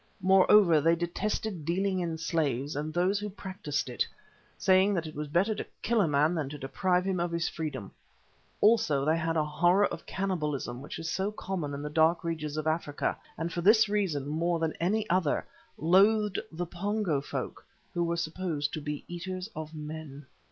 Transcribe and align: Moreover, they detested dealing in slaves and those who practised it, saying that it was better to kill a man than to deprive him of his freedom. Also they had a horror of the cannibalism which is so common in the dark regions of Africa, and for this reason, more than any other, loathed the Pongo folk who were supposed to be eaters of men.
Moreover, 0.21 0.81
they 0.81 0.95
detested 0.95 1.63
dealing 1.63 1.99
in 1.99 2.17
slaves 2.17 2.75
and 2.75 2.91
those 2.91 3.19
who 3.19 3.29
practised 3.29 3.87
it, 3.87 4.07
saying 4.57 4.95
that 4.95 5.05
it 5.05 5.13
was 5.13 5.27
better 5.27 5.53
to 5.53 5.67
kill 5.83 6.01
a 6.01 6.07
man 6.07 6.33
than 6.33 6.49
to 6.49 6.57
deprive 6.57 7.05
him 7.05 7.19
of 7.19 7.29
his 7.31 7.47
freedom. 7.47 7.91
Also 8.61 9.05
they 9.05 9.15
had 9.15 9.37
a 9.37 9.45
horror 9.45 9.85
of 9.85 9.99
the 9.99 10.05
cannibalism 10.05 10.81
which 10.81 10.97
is 10.97 11.07
so 11.07 11.31
common 11.31 11.75
in 11.75 11.83
the 11.83 11.89
dark 11.91 12.23
regions 12.23 12.57
of 12.57 12.65
Africa, 12.65 13.15
and 13.37 13.53
for 13.53 13.61
this 13.61 13.87
reason, 13.87 14.25
more 14.27 14.57
than 14.57 14.73
any 14.79 15.07
other, 15.07 15.45
loathed 15.77 16.39
the 16.51 16.65
Pongo 16.65 17.21
folk 17.21 17.63
who 17.93 18.03
were 18.03 18.17
supposed 18.17 18.73
to 18.73 18.81
be 18.81 19.05
eaters 19.07 19.49
of 19.55 19.75
men. 19.75 20.25